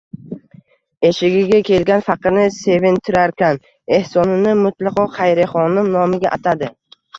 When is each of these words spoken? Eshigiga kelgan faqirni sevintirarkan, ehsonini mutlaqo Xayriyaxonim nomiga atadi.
Eshigiga 1.09 1.59
kelgan 1.67 2.01
faqirni 2.07 2.47
sevintirarkan, 2.55 3.61
ehsonini 3.99 4.57
mutlaqo 4.65 5.07
Xayriyaxonim 5.21 5.95
nomiga 6.01 6.35
atadi. 6.41 6.75